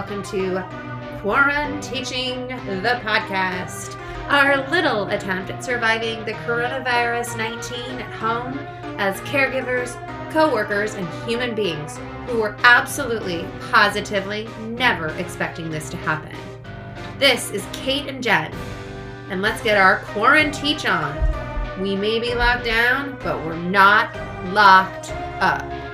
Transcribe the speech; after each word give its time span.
welcome 0.00 0.22
to 0.22 0.54
Quaranteaching 1.20 2.48
the 2.82 2.98
podcast, 3.04 4.00
our 4.30 4.66
little 4.70 5.08
attempt 5.08 5.50
at 5.50 5.62
surviving 5.62 6.24
the 6.24 6.32
coronavirus 6.32 7.36
19 7.36 8.00
at 8.00 8.10
home 8.14 8.58
as 8.98 9.20
caregivers, 9.20 9.92
co 10.32 10.50
workers, 10.50 10.94
and 10.94 11.06
human 11.28 11.54
beings 11.54 11.98
who 12.28 12.40
were 12.40 12.56
absolutely, 12.60 13.44
positively 13.70 14.48
never 14.68 15.08
expecting 15.18 15.68
this 15.68 15.90
to 15.90 15.98
happen. 15.98 16.34
This 17.18 17.50
is 17.50 17.66
Kate 17.74 18.08
and 18.08 18.22
Jen, 18.22 18.54
and 19.28 19.42
let's 19.42 19.62
get 19.62 19.76
our 19.76 19.98
quarantine 20.14 20.78
on. 20.86 21.78
We 21.78 21.94
may 21.94 22.20
be 22.20 22.34
locked 22.34 22.64
down, 22.64 23.18
but 23.22 23.44
we're 23.44 23.54
not 23.54 24.16
locked 24.54 25.10
up. 25.42 25.89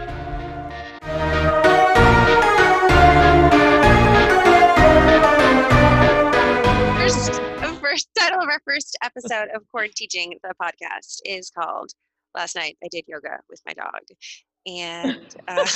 Our 8.57 8.61
first 8.75 8.97
episode 9.03 9.49
of 9.55 9.63
Core 9.71 9.87
Teaching, 9.95 10.39
the 10.43 10.53
podcast, 10.61 11.21
is 11.27 11.51
called 11.51 11.91
"Last 12.35 12.57
Night 12.57 12.77
I 12.83 12.89
Did 12.91 13.05
Yoga 13.07 13.39
with 13.51 13.61
My 13.67 13.75
Dog," 13.75 14.01
and 14.67 15.35
uh, 15.49 15.67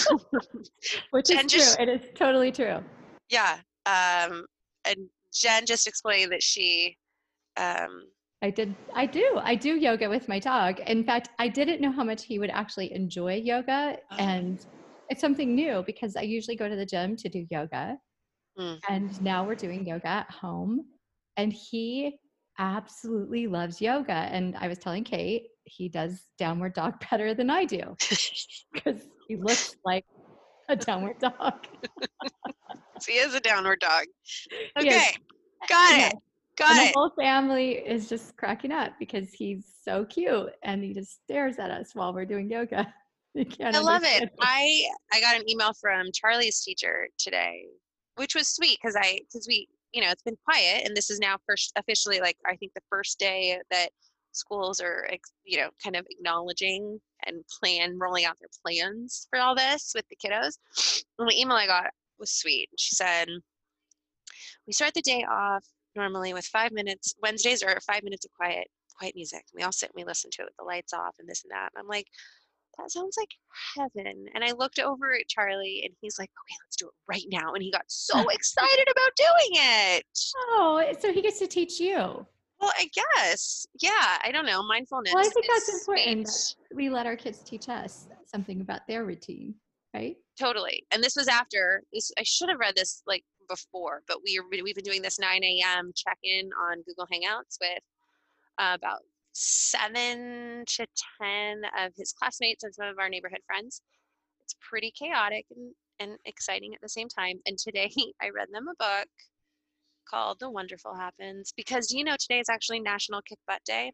Which 1.11 1.29
is 1.30 1.37
Jen 1.37 1.48
true. 1.48 1.59
just- 1.59 1.79
It 1.80 1.89
is 1.91 2.01
totally 2.15 2.51
true. 2.53 2.83
yeah, 3.29 3.59
um, 3.87 4.47
and 4.87 4.97
Jen 5.34 5.66
just 5.66 5.87
explained 5.87 6.33
that 6.33 6.43
she, 6.43 6.97
um, 7.59 8.05
I 8.41 8.48
did. 8.51 8.75
I 8.95 9.05
do. 9.05 9.39
I 9.42 9.55
do 9.56 9.77
yoga 9.77 10.09
with 10.09 10.27
my 10.27 10.39
dog. 10.39 10.81
In 10.81 11.05
fact, 11.05 11.28
I 11.39 11.48
didn't 11.48 11.83
know 11.83 11.92
how 11.92 12.05
much 12.05 12.25
he 12.25 12.39
would 12.39 12.51
actually 12.51 12.92
enjoy 12.95 13.34
yoga, 13.34 13.98
Oh. 14.11 14.17
and 14.19 14.65
it's 15.11 15.20
something 15.20 15.55
new 15.55 15.83
because 15.87 16.17
I 16.17 16.22
usually 16.22 16.56
go 16.56 16.67
to 16.69 16.77
the 16.77 16.87
gym 16.87 17.15
to 17.17 17.28
do 17.28 17.47
yoga, 17.50 17.98
Mm. 18.59 18.81
and 18.89 19.22
now 19.22 19.44
we're 19.47 19.55
doing 19.55 19.87
yoga 19.87 20.09
at 20.09 20.31
home, 20.31 20.87
and 21.37 21.53
he 21.53 22.19
absolutely 22.61 23.47
loves 23.47 23.80
yoga. 23.80 24.12
And 24.12 24.55
I 24.56 24.69
was 24.69 24.78
telling 24.78 25.03
Kate 25.03 25.48
he 25.64 25.89
does 25.89 26.22
downward 26.39 26.75
dog 26.75 26.94
better 27.11 27.34
than 27.34 27.50
I 27.50 27.64
do 27.64 27.97
because 28.72 29.00
he 29.27 29.36
looks 29.36 29.75
like 29.84 30.05
a 30.69 30.77
downward 30.77 31.19
dog. 31.19 31.66
he 33.06 33.14
is 33.14 33.34
a 33.34 33.41
downward 33.41 33.81
dog. 33.81 34.05
Okay, 34.78 35.06
got 35.69 35.97
Yeah. 35.97 36.08
it, 36.08 36.14
got 36.56 36.77
and 36.77 36.88
it. 36.88 36.92
the 36.92 36.98
whole 36.98 37.11
family 37.19 37.72
is 37.72 38.08
just 38.08 38.36
cracking 38.36 38.72
up 38.72 38.92
because 38.98 39.33
he's 39.33 39.64
so 39.83 40.05
cute 40.05 40.50
and 40.62 40.84
he 40.84 40.92
just 40.92 41.22
stares 41.25 41.58
at 41.58 41.70
us 41.70 41.94
while 41.94 42.12
we're 42.12 42.27
doing 42.27 42.50
yoga. 42.50 42.92
I 43.36 43.78
love 43.78 44.03
it. 44.05 44.28
I 44.41 44.83
I 45.12 45.20
got 45.20 45.36
an 45.36 45.48
email 45.48 45.72
from 45.81 46.08
Charlie's 46.12 46.61
teacher 46.62 47.08
today, 47.16 47.64
which 48.16 48.34
was 48.34 48.48
sweet 48.48 48.78
because 48.83 48.97
I 48.97 49.20
because 49.33 49.47
we 49.48 49.69
you 49.92 50.00
know 50.02 50.10
it's 50.10 50.22
been 50.22 50.38
quiet 50.44 50.86
and 50.86 50.96
this 50.96 51.10
is 51.10 51.19
now 51.19 51.36
first 51.46 51.72
officially 51.77 52.20
like 52.20 52.36
I 52.46 52.56
think 52.56 52.72
the 52.74 52.83
first 52.88 53.19
day 53.19 53.60
that 53.70 53.91
schools 54.32 54.80
are 54.80 55.08
you 55.44 55.58
know 55.58 55.70
kind 55.82 55.97
of 55.97 56.06
acknowledging 56.08 57.00
and 57.27 57.44
plan 57.60 57.98
rolling 57.98 58.24
out 58.24 58.38
their 58.38 58.48
plans 58.64 59.27
for 59.30 59.38
all 59.38 59.55
this 59.55 59.92
with 59.94 60.05
the 60.08 60.16
kiddos. 60.16 60.58
And 61.19 61.28
the 61.28 61.38
email 61.38 61.56
I 61.56 61.66
got 61.66 61.91
was 62.19 62.30
sweet. 62.30 62.70
She 62.78 62.94
said, 62.94 63.28
"We 64.66 64.72
start 64.72 64.94
the 64.94 65.02
day 65.02 65.24
off 65.30 65.64
normally 65.97 66.32
with 66.32 66.47
five 66.47 66.72
minutes. 66.72 67.14
Wednesdays 67.22 67.62
are 67.62 67.80
five 67.80 68.02
minutes 68.02 68.25
of 68.25 68.32
quiet." 68.32 68.69
Quiet 68.98 69.14
music. 69.14 69.47
We 69.54 69.62
all 69.62 69.72
sit 69.72 69.91
and 69.94 70.02
we 70.02 70.04
listen 70.04 70.30
to 70.32 70.42
it 70.42 70.44
with 70.44 70.56
the 70.58 70.64
lights 70.64 70.92
off 70.92 71.14
and 71.19 71.27
this 71.27 71.42
and 71.42 71.50
that. 71.52 71.70
I'm 71.75 71.86
like, 71.86 72.06
that 72.81 72.91
sounds 72.91 73.17
like 73.19 73.31
heaven. 73.77 74.27
And 74.34 74.45
I 74.45 74.53
looked 74.53 74.78
over 74.78 75.14
at 75.14 75.28
Charlie 75.28 75.83
and 75.84 75.95
he's 76.00 76.19
like, 76.19 76.31
okay, 76.31 76.56
let's 76.64 76.77
do 76.77 76.87
it 76.87 76.95
right 77.09 77.25
now. 77.31 77.54
And 77.54 77.62
he 77.62 77.71
got 77.71 77.84
so 77.88 78.28
excited 78.31 78.88
about 78.91 79.10
doing 79.16 79.62
it. 79.62 80.04
Oh, 80.37 80.82
so 80.99 81.12
he 81.12 81.22
gets 81.22 81.38
to 81.41 81.47
teach 81.47 81.81
you. 81.81 82.27
Well, 82.60 82.72
I 82.78 82.91
guess. 82.94 83.66
Yeah, 83.81 84.19
I 84.22 84.31
don't 84.32 84.47
know. 84.47 84.62
Mindfulness. 84.62 85.15
Well, 85.15 85.25
I 85.25 85.28
think 85.28 85.47
that's 85.49 85.81
important 85.81 86.27
that 86.27 86.77
we 86.77 86.91
let 86.91 87.06
our 87.06 87.16
kids 87.16 87.41
teach 87.41 87.69
us 87.69 88.09
something 88.27 88.60
about 88.60 88.83
their 88.87 89.04
routine, 89.04 89.54
right? 89.94 90.16
Totally. 90.38 90.84
And 90.93 91.03
this 91.03 91.16
was 91.16 91.27
after 91.27 91.83
this. 91.93 92.12
I 92.19 92.22
should 92.22 92.50
have 92.50 92.59
read 92.59 92.77
this 92.77 93.03
like 93.06 93.25
before, 93.49 94.03
but 94.06 94.19
we 94.22 94.41
we've 94.62 94.75
been 94.75 94.84
doing 94.84 95.03
this 95.03 95.19
9 95.19 95.43
a.m. 95.43 95.93
check 95.97 96.19
in 96.22 96.50
on 96.71 96.83
Google 96.87 97.06
Hangouts 97.06 97.56
with 97.60 97.83
uh, 98.59 98.75
about 98.75 99.00
seven 99.32 100.64
to 100.66 100.86
ten 101.20 101.62
of 101.78 101.92
his 101.96 102.12
classmates 102.12 102.64
and 102.64 102.74
some 102.74 102.88
of 102.88 102.98
our 102.98 103.08
neighborhood 103.08 103.41
friends. 103.46 103.82
It's 104.42 104.54
pretty 104.68 104.92
chaotic 104.98 105.46
and, 105.54 105.72
and 106.00 106.18
exciting 106.24 106.74
at 106.74 106.80
the 106.80 106.88
same 106.88 107.08
time. 107.08 107.38
And 107.46 107.56
today 107.58 107.91
I 108.22 108.30
read 108.30 108.48
them 108.52 108.66
a 108.68 108.74
book 108.78 109.08
called 110.08 110.38
The 110.41 110.50
Wonderful 110.50 110.94
Happens 110.94 111.52
because 111.56 111.86
do 111.86 111.98
you 111.98 112.04
know 112.04 112.16
today 112.18 112.41
is 112.41 112.48
actually 112.48 112.80
National 112.80 113.22
Kick 113.22 113.38
Butt 113.46 113.60
Day? 113.64 113.92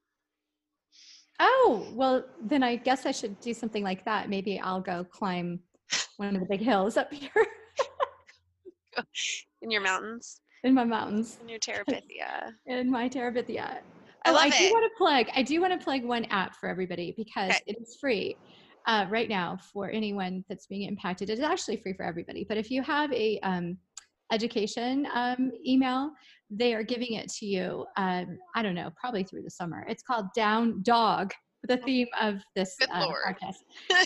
Oh, 1.39 1.87
well, 1.93 2.25
then 2.41 2.63
I 2.63 2.77
guess 2.77 3.05
I 3.05 3.13
should 3.13 3.39
do 3.41 3.53
something 3.53 3.83
like 3.85 4.05
that. 4.07 4.31
Maybe 4.31 4.59
I'll 4.59 4.81
go 4.81 5.05
climb 5.05 5.61
one 6.17 6.35
of 6.35 6.41
the 6.41 6.47
big 6.47 6.61
hills 6.61 6.97
up 6.97 7.13
here 7.13 7.31
in 9.61 9.71
your 9.71 9.83
mountains, 9.83 10.41
in 10.65 10.73
my 10.73 10.85
mountains, 10.85 11.37
in 11.43 11.49
your 11.51 11.59
Terabithia. 11.59 12.53
in 12.67 12.91
my 12.91 13.09
Terabithia. 13.09 13.81
I 14.27 14.31
Oh, 14.31 14.35
love 14.35 14.43
I 14.45 14.51
do 14.59 14.65
it. 14.65 14.73
want 14.73 14.85
to 14.93 14.97
plug. 14.99 15.27
I 15.35 15.43
do 15.43 15.61
want 15.61 15.79
to 15.79 15.83
plug 15.85 16.03
one 16.05 16.25
app 16.27 16.57
for 16.57 16.69
everybody 16.69 17.15
because 17.17 17.51
Okay. 17.51 17.63
it 17.67 17.77
is 17.81 17.97
free 18.01 18.37
uh, 18.87 19.07
right 19.09 19.29
now 19.29 19.59
for 19.73 19.91
anyone 19.91 20.45
that's 20.49 20.67
being 20.67 20.89
impacted. 20.89 21.31
It 21.31 21.35
is 21.35 21.41
actually 21.45 21.77
free 21.79 21.93
for 21.95 22.05
everybody. 22.05 22.45
But 22.49 22.57
if 22.57 22.71
you 22.71 22.83
have 22.83 23.13
a 23.13 23.39
um, 23.41 23.79
education 24.33 25.07
um, 25.15 25.53
email, 25.67 26.11
they 26.51 26.75
are 26.75 26.83
giving 26.83 27.13
it 27.15 27.29
to 27.35 27.47
you. 27.47 27.87
Um, 27.97 28.39
I 28.55 28.63
don't 28.63 28.75
know, 28.75 28.91
probably 29.01 29.23
through 29.25 29.43
the 29.43 29.51
summer. 29.51 29.85
It's 29.89 30.03
called 30.03 30.27
Down 30.35 30.83
Dog. 30.83 31.33
The 31.69 31.79
theme 31.79 32.07
of 32.21 32.37
this 32.55 32.77
uh, 32.95 33.07
podcast, 33.27 33.57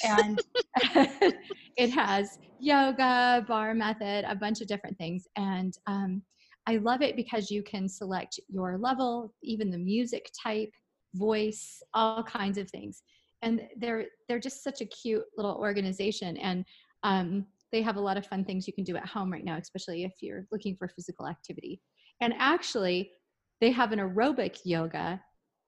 and 0.03 0.39
it 1.77 1.91
has 1.91 2.39
yoga, 2.59 3.45
bar 3.47 3.75
method, 3.75 4.25
a 4.27 4.35
bunch 4.35 4.63
of 4.63 4.67
different 4.67 4.97
things, 4.97 5.27
and 5.37 5.75
um, 5.87 6.23
I 6.67 6.77
love 6.77 7.03
it 7.03 7.17
because 7.17 7.51
you 7.51 7.63
can 7.63 7.89
select 7.89 8.39
your 8.49 8.79
level, 8.79 9.35
even 9.43 9.71
the 9.71 9.79
music 9.79 10.31
type, 10.41 10.71
voice, 11.15 11.83
all 11.95 12.23
kinds 12.23 12.59
of 12.59 12.71
things. 12.71 13.03
And 13.43 13.63
they're 13.77 14.07
they're 14.29 14.39
just 14.39 14.63
such 14.63 14.81
a 14.81 14.87
cute 14.87 15.25
little 15.37 15.57
organization 15.57 16.37
and 16.37 16.65
um, 17.03 17.47
they 17.73 17.83
have 17.83 17.97
a 17.97 18.01
lot 18.01 18.17
of 18.17 18.27
fun 18.27 18.45
things 18.45 18.67
you 18.67 18.73
can 18.73 18.85
do 18.85 18.97
at 18.97 19.07
home 19.07 19.33
right 19.33 19.45
now, 19.45 19.57
especially 19.57 20.05
if 20.05 20.13
you're 20.21 20.47
looking 20.51 20.77
for 20.77 20.89
physical 20.89 21.27
activity. 21.27 21.81
And 22.21 22.35
actually, 22.39 23.13
they 23.61 23.71
have 23.71 23.93
an 23.93 23.99
aerobic 23.99 24.59
yoga 24.65 25.21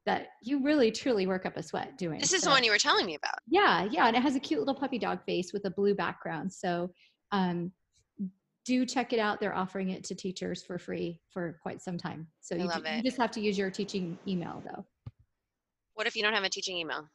that 0.05 0.29
you 0.43 0.63
really 0.63 0.91
truly 0.91 1.27
work 1.27 1.47
up 1.47 1.57
a 1.57 1.63
sweat 1.63 1.97
doing. 1.97 2.19
This 2.19 2.33
is 2.33 2.43
the 2.43 2.51
one 2.51 2.65
you 2.65 2.73
were 2.73 2.79
telling 2.79 3.07
me 3.07 3.15
about. 3.15 3.37
yeah, 3.47 3.85
yeah, 3.91 4.09
and 4.09 4.17
it 4.17 4.23
has 4.23 4.35
a 4.35 4.41
cute 4.41 4.59
little 4.61 4.75
puppy 4.75 4.99
dog 4.99 5.21
face 5.25 5.53
with 5.53 5.65
a 5.65 5.71
blue 5.71 5.95
background. 5.95 6.53
So 6.53 6.91
um, 7.31 7.71
do 8.65 8.87
check 8.87 9.13
it 9.13 9.19
out. 9.19 9.41
They're 9.41 9.55
offering 9.55 9.91
it 9.91 10.05
to 10.05 10.15
teachers 10.15 10.63
for 10.63 10.79
free 10.79 11.21
for 11.33 11.59
quite 11.63 11.83
some 11.83 11.99
time. 11.99 12.29
So 12.41 12.55
you, 12.55 12.69
ju- 12.73 12.83
you 12.97 13.03
just 13.03 13.17
have 13.19 13.31
to 13.33 13.41
use 13.41 13.59
your 13.59 13.71
teaching 13.71 14.19
email 14.27 14.63
though. 14.65 14.85
What 15.95 16.07
if 16.07 16.17
you 16.17 16.23
don't 16.23 16.35
have 16.35 16.45
a 16.45 16.49
teaching 16.49 16.77
email? 16.77 17.09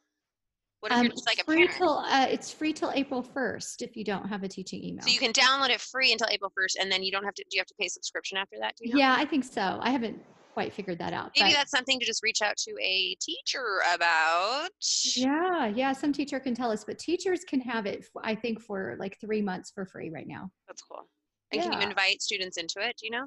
What 0.80 0.92
if 0.92 0.98
Um, 0.98 1.04
you're 1.04 1.12
just 1.12 1.26
like 1.26 1.38
a 1.38 1.40
it's 1.40 1.46
free 1.46 1.66
parent? 1.66 1.76
till 1.78 1.98
uh, 1.98 2.26
it's 2.30 2.52
free 2.52 2.72
till 2.72 2.92
April 2.94 3.22
first 3.22 3.82
if 3.82 3.96
you 3.96 4.04
don't 4.04 4.28
have 4.28 4.44
a 4.44 4.48
teaching 4.48 4.84
email. 4.84 5.02
So 5.02 5.10
you 5.10 5.18
can 5.18 5.32
download 5.32 5.70
it 5.70 5.80
free 5.80 6.12
until 6.12 6.28
April 6.30 6.52
1st, 6.56 6.80
and 6.80 6.92
then 6.92 7.02
you 7.02 7.10
don't 7.10 7.24
have 7.24 7.34
to. 7.34 7.42
Do 7.50 7.56
you 7.56 7.60
have 7.60 7.66
to 7.66 7.74
pay 7.80 7.88
subscription 7.88 8.38
after 8.38 8.56
that? 8.60 8.76
Do 8.76 8.86
you 8.88 8.94
know? 8.94 9.00
Yeah, 9.00 9.16
I 9.18 9.24
think 9.24 9.44
so. 9.44 9.78
I 9.82 9.90
haven't 9.90 10.22
quite 10.54 10.72
figured 10.72 10.98
that 11.00 11.12
out. 11.12 11.32
Maybe 11.38 11.52
that's 11.52 11.70
something 11.72 11.98
to 11.98 12.06
just 12.06 12.22
reach 12.22 12.42
out 12.42 12.56
to 12.58 12.70
a 12.80 13.16
teacher 13.20 13.80
about. 13.92 14.68
yeah, 15.16 15.66
yeah. 15.66 15.92
Some 15.92 16.12
teacher 16.12 16.38
can 16.38 16.54
tell 16.54 16.70
us, 16.70 16.84
but 16.84 16.98
teachers 16.98 17.40
can 17.44 17.60
have 17.62 17.86
it. 17.86 18.06
I 18.22 18.36
think 18.36 18.60
for 18.60 18.96
like 19.00 19.18
three 19.20 19.42
months 19.42 19.72
for 19.72 19.84
free 19.84 20.10
right 20.10 20.26
now. 20.28 20.50
That's 20.68 20.82
cool. 20.82 21.08
And 21.52 21.62
can 21.62 21.72
you 21.72 21.80
invite 21.80 22.22
students 22.22 22.56
into 22.56 22.80
it? 22.80 22.96
Do 22.98 23.06
you 23.06 23.10
know? 23.10 23.26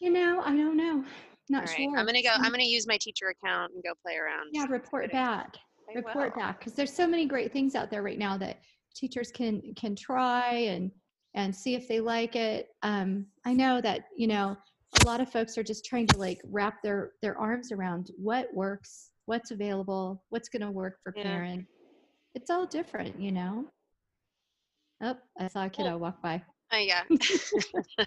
You 0.00 0.10
know, 0.10 0.42
I 0.44 0.56
don't 0.56 0.76
know. 0.76 1.04
Not 1.48 1.66
right. 1.66 1.76
sure. 1.76 1.96
I'm 1.96 2.06
gonna 2.06 2.22
go. 2.22 2.30
Mm, 2.30 2.40
I'm 2.40 2.50
gonna 2.50 2.64
use 2.64 2.86
my 2.86 2.98
teacher 3.00 3.28
account 3.28 3.72
and 3.74 3.82
go 3.82 3.92
play 4.02 4.16
around. 4.16 4.48
Yeah, 4.52 4.66
report 4.68 5.12
back. 5.12 5.56
I 5.88 5.94
report 5.94 6.34
will. 6.34 6.42
back 6.42 6.58
because 6.58 6.74
there's 6.74 6.92
so 6.92 7.06
many 7.06 7.26
great 7.26 7.52
things 7.52 7.74
out 7.74 7.90
there 7.90 8.02
right 8.02 8.18
now 8.18 8.36
that 8.38 8.58
teachers 8.94 9.30
can 9.30 9.62
can 9.74 9.94
try 9.96 10.50
and 10.50 10.90
and 11.34 11.54
see 11.54 11.74
if 11.74 11.88
they 11.88 12.00
like 12.00 12.36
it 12.36 12.68
um 12.82 13.26
i 13.46 13.54
know 13.54 13.80
that 13.80 14.02
you 14.16 14.26
know 14.26 14.56
a 15.02 15.06
lot 15.06 15.20
of 15.20 15.30
folks 15.30 15.56
are 15.56 15.62
just 15.62 15.84
trying 15.84 16.06
to 16.06 16.18
like 16.18 16.38
wrap 16.44 16.82
their 16.82 17.12
their 17.22 17.38
arms 17.38 17.72
around 17.72 18.10
what 18.16 18.52
works 18.54 19.10
what's 19.26 19.50
available 19.50 20.22
what's 20.28 20.48
going 20.48 20.62
to 20.62 20.70
work 20.70 20.98
for 21.02 21.12
Yeah. 21.16 21.22
parents 21.22 21.70
it's 22.34 22.50
all 22.50 22.66
different 22.66 23.18
you 23.18 23.32
know 23.32 23.66
oh 25.02 25.16
i 25.38 25.48
saw 25.48 25.64
a 25.64 25.70
kiddo 25.70 25.96
walk 25.96 26.20
by 26.22 26.42
Oh 26.74 26.78
yeah. 26.78 27.02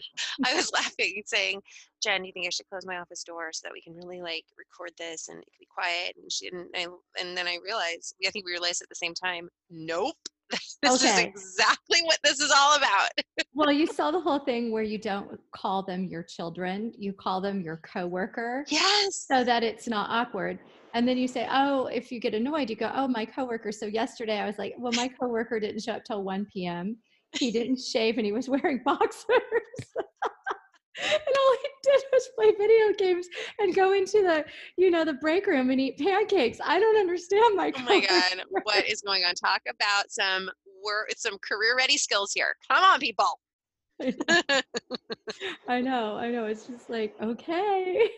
I 0.46 0.56
was 0.56 0.72
laughing, 0.74 1.22
saying, 1.26 1.62
"Jen, 2.02 2.22
do 2.22 2.28
you 2.28 2.34
think 2.34 2.48
I 2.48 2.50
should 2.50 2.68
close 2.68 2.86
my 2.86 2.98
office 2.98 3.24
door 3.24 3.52
so 3.54 3.62
that 3.64 3.74
we 3.74 3.82
can 3.82 3.94
really 3.94 4.22
like 4.22 4.46
record 4.58 4.92
this 4.98 5.28
and 5.30 5.38
it 5.38 5.46
can 5.46 5.60
be 5.60 5.68
quiet?" 5.72 6.16
And 6.18 6.32
she 6.32 6.50
didn't. 6.50 6.70
I, 6.76 6.88
and 7.22 7.38
then 7.38 7.48
I 7.48 7.60
realized, 7.64 8.16
I 8.26 8.32
think 8.32 8.46
we 8.46 8.52
realized 8.52 8.82
at 8.82 8.90
the 8.90 8.96
same 8.96 9.14
time, 9.14 9.50
nope. 9.70 10.16
this 10.82 11.04
is 11.04 11.18
exactly 11.18 12.02
what 12.04 12.20
this 12.24 12.40
is 12.40 12.52
all 12.56 12.76
about. 12.78 13.10
well, 13.54 13.72
you 13.72 13.88
saw 13.88 14.12
the 14.12 14.20
whole 14.20 14.40
thing 14.40 14.72
where 14.72 14.84
you 14.84 14.98
don't 14.98 15.40
call 15.52 15.84
them 15.84 16.06
your 16.06 16.24
children, 16.24 16.92
you 16.98 17.14
call 17.14 17.42
them 17.42 17.62
your 17.62 17.78
coworker. 17.78 18.64
Yes. 18.68 19.26
so 19.28 19.44
that 19.44 19.64
it's 19.64 19.88
not 19.88 20.10
awkward. 20.10 20.60
And 20.94 21.08
then 21.08 21.18
you 21.18 21.28
say, 21.28 21.48
oh, 21.52 21.88
if 21.88 22.12
you 22.12 22.20
get 22.20 22.34
annoyed, 22.34 22.70
you 22.70 22.76
go, 22.76 22.92
oh, 22.96 23.08
my 23.08 23.26
coworker. 23.26 23.72
So 23.72 23.86
yesterday 23.86 24.40
I 24.40 24.46
was 24.46 24.58
like, 24.58 24.76
well, 24.78 24.94
my 24.94 25.10
coworker 25.10 25.60
didn't 25.60 25.82
show 25.82 25.94
up 25.94 26.06
till 26.06 26.24
1 26.24 26.46
p.m. 26.54 26.98
He 27.38 27.52
didn't 27.52 27.80
shave 27.80 28.18
and 28.18 28.26
he 28.26 28.32
was 28.32 28.50
wearing 28.50 28.82
boxers. 28.86 29.42
and 30.98 31.36
all 31.38 31.58
he 31.62 31.70
did 31.84 32.04
was 32.14 32.30
play 32.36 32.52
video 32.58 32.94
games 32.98 33.28
and 33.60 33.76
go 33.76 33.94
into 33.94 34.22
the, 34.22 34.46
you 34.78 34.90
know, 34.90 35.04
the 35.04 35.14
break 35.14 35.48
room 35.48 35.70
and 35.70 35.80
eat 35.80 35.98
pancakes. 35.98 36.60
I 36.64 36.80
don't 36.80 36.98
understand 36.98 37.56
my 37.56 37.72
Oh 37.76 37.82
my 37.82 38.00
god, 38.00 38.44
what 38.64 38.88
is 38.88 39.02
going 39.02 39.24
on? 39.24 39.36
Talk 39.36 39.62
about 39.70 40.10
some 40.10 40.50
work 40.84 41.12
some 41.18 41.38
career 41.40 41.76
ready 41.78 41.98
skills 41.98 42.32
here. 42.34 42.56
Come 42.72 42.84
on, 42.84 43.00
people. 43.00 43.40
I 45.68 45.82
know, 45.82 46.18
I 46.18 46.30
know. 46.30 46.46
It's 46.46 46.68
just 46.68 46.90
like, 46.90 47.16
okay. 47.22 48.10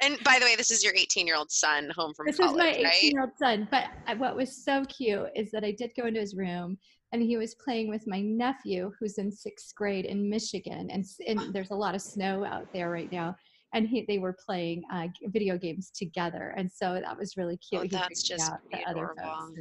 And 0.00 0.16
by 0.22 0.38
the 0.38 0.44
way, 0.44 0.54
this 0.54 0.70
is 0.70 0.84
your 0.84 0.94
18 0.94 1.26
year 1.26 1.36
old 1.36 1.50
son 1.50 1.90
home 1.96 2.14
from 2.14 2.26
this 2.26 2.38
college, 2.38 2.76
is 2.76 2.82
my 2.82 2.90
18 2.92 3.12
year 3.12 3.22
old 3.22 3.30
son 3.38 3.66
but 3.70 3.86
uh, 4.06 4.14
what 4.16 4.36
was 4.36 4.64
so 4.64 4.84
cute 4.84 5.28
is 5.34 5.50
that 5.50 5.64
i 5.64 5.72
did 5.72 5.90
go 5.96 6.06
into 6.06 6.20
his 6.20 6.34
room 6.34 6.78
and 7.12 7.22
he 7.22 7.36
was 7.36 7.54
playing 7.54 7.88
with 7.88 8.06
my 8.06 8.20
nephew 8.20 8.92
who's 8.98 9.18
in 9.18 9.30
sixth 9.30 9.74
grade 9.74 10.04
in 10.04 10.28
michigan 10.28 10.90
and, 10.90 11.04
and 11.26 11.40
there's 11.54 11.70
a 11.70 11.74
lot 11.74 11.94
of 11.94 12.02
snow 12.02 12.44
out 12.44 12.66
there 12.72 12.90
right 12.90 13.10
now. 13.12 13.34
And 13.74 13.86
he, 13.86 14.06
they 14.08 14.16
were 14.16 14.34
playing 14.46 14.82
uh, 14.90 15.08
video 15.26 15.58
games 15.58 15.90
together. 15.90 16.54
And 16.56 16.72
so 16.72 16.94
that 17.04 17.18
was 17.18 17.36
really 17.36 17.58
cute. 17.58 17.82
Oh, 17.82 17.86
that's 17.90 18.22
just 18.22 18.50
out 18.50 18.60
the 18.72 18.78
other 18.88 19.12
adorable. 19.12 19.54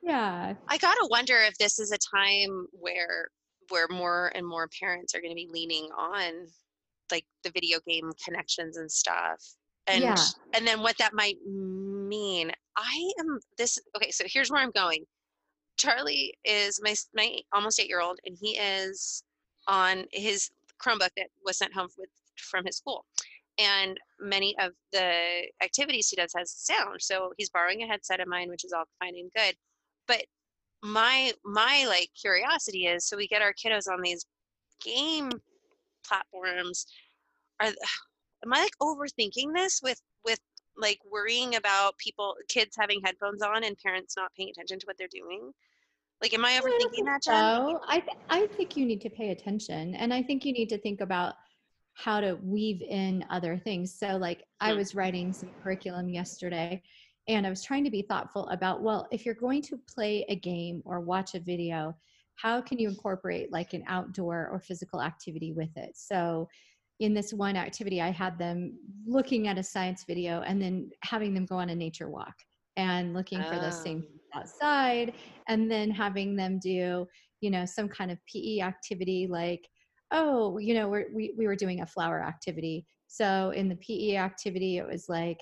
yeah. 0.00 0.54
I 0.68 0.78
gotta 0.78 1.08
wonder 1.10 1.34
if 1.38 1.58
this 1.58 1.80
is 1.80 1.90
a 1.90 1.98
time 1.98 2.68
where 2.70 3.30
where 3.70 3.88
more 3.90 4.30
and 4.36 4.46
more 4.46 4.68
parents 4.80 5.12
are 5.14 5.20
going 5.20 5.32
to 5.32 5.34
be 5.34 5.48
leaning 5.50 5.90
on 5.98 6.46
like 7.10 7.24
the 7.42 7.50
video 7.50 7.80
game 7.84 8.12
connections 8.24 8.76
and 8.76 8.88
stuff. 8.88 9.42
And 9.88 10.02
Yeah. 10.04 10.24
and 10.54 10.64
then 10.64 10.80
what 10.80 10.96
that 10.98 11.12
might 11.12 11.38
mean. 11.44 12.52
I 12.76 13.10
am 13.18 13.40
this 13.56 13.76
okay 13.96 14.12
so 14.12 14.22
here's 14.28 14.52
where 14.52 14.62
i'm 14.62 14.70
going 14.70 15.04
charlie 15.78 16.34
is 16.44 16.80
my 16.82 16.94
my 17.14 17.36
almost 17.52 17.80
eight 17.80 17.88
year 17.88 18.00
old 18.00 18.18
and 18.26 18.36
he 18.40 18.56
is 18.58 19.22
on 19.68 20.04
his 20.12 20.50
chromebook 20.82 21.10
that 21.16 21.28
was 21.44 21.58
sent 21.58 21.74
home 21.74 21.88
with 21.98 22.08
from 22.36 22.64
his 22.64 22.76
school. 22.76 23.04
And 23.58 23.98
many 24.20 24.54
of 24.60 24.72
the 24.92 25.46
activities 25.62 26.08
he 26.08 26.16
does 26.16 26.32
has 26.36 26.52
sound 26.52 27.00
so 27.00 27.32
he's 27.36 27.50
borrowing 27.50 27.82
a 27.82 27.86
headset 27.86 28.20
of 28.20 28.28
mine 28.28 28.48
which 28.48 28.64
is 28.64 28.72
all 28.72 28.84
fine 29.00 29.14
and 29.16 29.30
good. 29.34 29.54
But 30.06 30.24
my 30.82 31.32
my 31.44 31.84
like 31.88 32.10
curiosity 32.20 32.86
is 32.86 33.06
so 33.06 33.16
we 33.16 33.26
get 33.26 33.42
our 33.42 33.52
kiddos 33.52 33.92
on 33.92 34.00
these 34.02 34.24
game 34.84 35.30
platforms. 36.06 36.86
Are 37.60 37.66
am 38.44 38.52
i 38.52 38.60
like 38.60 38.72
overthinking 38.80 39.52
this 39.54 39.80
with 39.82 40.00
like 40.78 40.98
worrying 41.10 41.56
about 41.56 41.96
people 41.98 42.34
kids 42.48 42.76
having 42.78 43.00
headphones 43.04 43.42
on 43.42 43.64
and 43.64 43.76
parents 43.78 44.16
not 44.16 44.32
paying 44.34 44.50
attention 44.50 44.78
to 44.78 44.86
what 44.86 44.96
they're 44.98 45.08
doing 45.10 45.52
like 46.22 46.32
am 46.34 46.44
i 46.44 46.52
I 46.56 46.60
overthinking 46.60 46.90
think 46.96 47.06
that 47.06 47.22
Jen? 47.22 47.34
so. 47.34 47.80
I, 47.88 47.98
th- 48.00 48.16
I 48.30 48.46
think 48.56 48.76
you 48.76 48.86
need 48.86 49.00
to 49.02 49.10
pay 49.10 49.30
attention 49.30 49.94
and 49.94 50.12
I 50.12 50.22
think 50.22 50.44
you 50.44 50.52
need 50.52 50.68
to 50.70 50.78
think 50.78 51.00
about 51.00 51.34
how 51.94 52.20
to 52.20 52.34
weave 52.42 52.80
in 52.82 53.24
other 53.28 53.58
things. 53.58 53.92
So, 53.92 54.16
like, 54.16 54.44
I 54.60 54.72
Hmm. 54.72 54.78
was 54.78 54.94
writing 54.94 55.32
some 55.32 55.50
curriculum 55.60 56.08
yesterday 56.08 56.82
and 57.26 57.46
I 57.46 57.50
was 57.50 57.64
trying 57.64 57.84
to 57.84 57.90
be 57.90 58.02
thoughtful 58.02 58.48
about, 58.48 58.82
well, 58.82 59.08
if 59.10 59.26
you're 59.26 59.34
going 59.34 59.62
to 59.62 59.78
play 59.92 60.24
a 60.28 60.36
game 60.36 60.80
or 60.84 61.00
watch 61.00 61.34
a 61.34 61.40
video, 61.40 61.96
how 62.36 62.60
can 62.60 62.78
you 62.78 62.88
incorporate 62.88 63.50
like 63.52 63.74
an 63.74 63.82
outdoor 63.88 64.48
or 64.52 64.60
physical 64.60 65.02
activity 65.02 65.52
with 65.52 65.76
it? 65.76 65.96
So, 65.96 66.48
in 67.00 67.14
this 67.14 67.32
one 67.32 67.56
activity, 67.56 68.00
I 68.00 68.10
had 68.10 68.38
them 68.38 68.78
looking 69.06 69.46
at 69.48 69.58
a 69.58 69.62
science 69.62 70.04
video 70.04 70.40
and 70.42 70.60
then 70.60 70.90
having 71.02 71.34
them 71.34 71.46
go 71.46 71.56
on 71.56 71.70
a 71.70 71.74
nature 71.74 72.10
walk 72.10 72.34
and 72.76 73.14
looking 73.14 73.42
for 73.44 73.58
the 73.58 73.70
same 73.72 74.04
Oh. 74.34 74.40
outside 74.40 75.14
and 75.48 75.70
then 75.70 75.90
having 75.90 76.36
them 76.36 76.58
do 76.58 77.06
you 77.40 77.50
know 77.50 77.64
some 77.64 77.88
kind 77.88 78.10
of 78.10 78.18
pe 78.30 78.60
activity 78.60 79.26
like 79.26 79.66
oh 80.10 80.58
you 80.58 80.74
know 80.74 80.88
we're, 80.88 81.06
we, 81.14 81.34
we 81.38 81.46
were 81.46 81.56
doing 81.56 81.80
a 81.80 81.86
flower 81.86 82.22
activity 82.22 82.86
so 83.06 83.50
in 83.50 83.68
the 83.68 83.76
pe 83.76 84.16
activity 84.16 84.76
it 84.76 84.86
was 84.86 85.08
like 85.08 85.38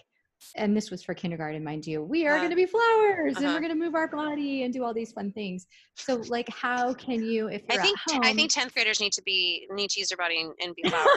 and 0.55 0.77
this 0.77 0.91
was 0.91 1.03
for 1.03 1.15
kindergarten 1.15 1.63
mind 1.65 1.87
you 1.87 2.03
we 2.03 2.27
are 2.27 2.33
Uh-huh. 2.33 2.41
going 2.41 2.51
to 2.51 2.57
be 2.57 2.67
flowers 2.67 3.37
and 3.37 3.47
Uh-huh. 3.47 3.55
we're 3.55 3.61
going 3.61 3.73
to 3.73 3.79
move 3.79 3.95
our 3.95 4.09
body 4.09 4.63
and 4.63 4.73
do 4.73 4.85
all 4.85 4.95
these 4.95 5.13
fun 5.13 5.33
things 5.33 5.67
so 5.95 6.17
like 6.29 6.49
how 6.49 6.95
can 6.95 7.23
you 7.23 7.49
if 7.49 7.63
i 7.71 7.77
think 7.77 7.99
home 8.07 8.21
i 8.25 8.33
think 8.33 8.53
10th 8.53 8.73
graders 8.75 9.01
need 9.01 9.13
to 9.13 9.23
be 9.23 9.67
need 9.73 9.91
to 9.91 10.01
use 10.01 10.09
their 10.09 10.19
body 10.19 10.41
and, 10.41 10.53
and 10.63 10.75
be 10.75 10.83
flowers 10.89 11.09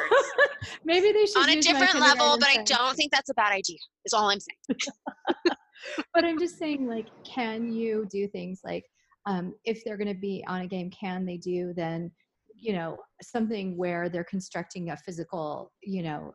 maybe 0.86 1.12
they 1.12 1.26
should 1.26 1.44
on 1.44 1.50
a 1.50 1.62
different 1.62 2.00
level 2.00 2.38
but 2.40 2.50
i 2.50 2.64
don't 2.64 2.96
think 2.96 3.12
that's 3.12 3.30
a 3.30 3.34
bad 3.36 3.52
idea 3.52 3.78
is 4.06 4.14
all 4.14 4.30
i'm 4.30 4.40
saying 4.40 4.80
but 6.14 6.26
I'm 6.26 6.40
just 6.40 6.58
saying, 6.58 6.88
like, 6.88 7.08
can 7.26 7.72
you 7.72 8.08
do 8.12 8.28
things 8.28 8.62
like 8.64 8.86
um, 9.26 9.54
if 9.66 9.84
they're 9.84 9.98
going 9.98 10.14
to 10.14 10.20
be 10.20 10.44
on 10.48 10.62
a 10.62 10.68
game, 10.68 10.90
can 10.92 11.26
they 11.26 11.38
do 11.38 11.74
then, 11.76 12.12
you 12.56 12.74
know, 12.74 12.98
something 13.22 13.78
where 13.78 14.10
they're 14.10 14.24
constructing 14.24 14.90
a 14.90 14.98
physical, 14.98 15.72
you 15.84 16.04
know, 16.04 16.34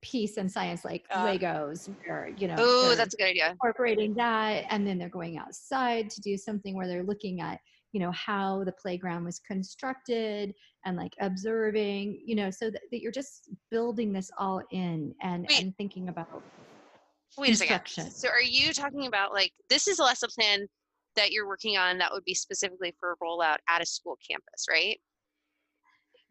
piece 0.00 0.36
in 0.36 0.48
science 0.48 0.84
like 0.84 1.04
Uh, 1.10 1.26
Legos, 1.26 1.88
where 2.06 2.30
you 2.36 2.48
know, 2.48 2.56
oh 2.58 2.94
that's 2.96 3.14
a 3.14 3.16
good 3.16 3.28
idea 3.28 3.50
incorporating 3.50 4.14
that, 4.14 4.64
and 4.70 4.86
then 4.86 4.98
they're 4.98 5.08
going 5.08 5.38
outside 5.38 6.10
to 6.10 6.20
do 6.20 6.36
something 6.36 6.76
where 6.76 6.86
they're 6.86 7.02
looking 7.02 7.40
at, 7.40 7.60
you 7.92 8.00
know, 8.00 8.12
how 8.12 8.64
the 8.64 8.72
playground 8.72 9.24
was 9.24 9.38
constructed 9.40 10.54
and 10.84 10.96
like 10.96 11.14
observing, 11.20 12.20
you 12.24 12.34
know, 12.34 12.50
so 12.50 12.70
that, 12.70 12.82
that 12.90 13.00
you're 13.00 13.12
just 13.12 13.50
building 13.70 14.12
this 14.12 14.30
all 14.38 14.62
in 14.70 15.14
and 15.22 15.46
Wait. 15.48 15.62
and 15.62 15.76
thinking 15.76 16.08
about 16.08 16.42
Wait 17.38 17.52
a 17.52 17.56
second. 17.56 18.10
So 18.10 18.28
are 18.28 18.42
you 18.42 18.72
talking 18.72 19.06
about 19.06 19.32
like 19.32 19.52
this 19.68 19.86
is 19.86 19.98
a 19.98 20.02
lesson 20.02 20.28
plan 20.36 20.66
that 21.16 21.32
you're 21.32 21.46
working 21.46 21.76
on 21.76 21.98
that 21.98 22.12
would 22.12 22.24
be 22.24 22.34
specifically 22.34 22.94
for 22.98 23.16
rollout 23.22 23.58
at 23.68 23.82
a 23.82 23.86
school 23.86 24.16
campus, 24.28 24.66
right? 24.70 24.98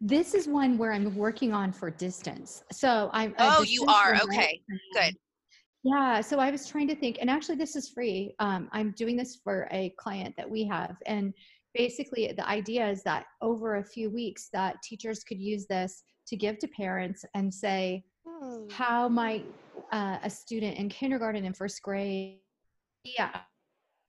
This 0.01 0.34
is 0.34 0.48
one 0.48 0.78
where 0.78 0.94
I'm 0.94 1.13
working 1.16 1.54
on 1.54 1.72
for 1.72 1.90
distance. 1.90 2.63
So 2.72 3.10
I'm. 3.13 3.34
Oh, 3.38 3.63
you 3.63 3.86
are. 3.86 4.16
Okay, 4.24 4.62
good. 4.94 5.16
Yeah. 5.84 6.22
So 6.22 6.40
I 6.40 6.51
was 6.51 6.68
trying 6.68 6.88
to 6.88 6.96
think, 6.96 7.18
and 7.19 7.30
actually, 7.30 7.56
this 7.56 7.75
is 7.75 7.90
free. 7.90 8.34
Um, 8.39 8.70
I'm 8.72 8.91
doing 8.91 9.18
this 9.18 9.39
for 9.44 9.68
a 9.72 9.94
client 9.98 10.36
that 10.38 10.50
we 10.50 10.65
have, 10.65 10.96
and 11.06 11.34
basically, 11.74 12.32
the 12.36 12.48
idea 12.48 12.88
is 12.89 13.03
that 13.03 13.25
over 13.41 13.75
a 13.75 13.84
few 13.84 14.10
weeks, 14.10 14.50
that 14.53 14.82
teachers 14.84 15.24
could 15.24 15.39
use 15.39 15.65
this 15.68 16.03
to 16.27 16.38
give 16.38 16.60
to 16.60 16.68
parents 16.70 17.25
and 17.34 17.53
say, 17.53 18.03
how 18.72 19.10
might 19.10 19.46
uh, 19.91 20.18
a 20.24 20.29
student 20.29 20.77
in 20.77 20.89
kindergarten 20.89 21.46
and 21.46 21.58
first 21.58 21.82
grade 21.82 22.39
yeah, 23.03 23.41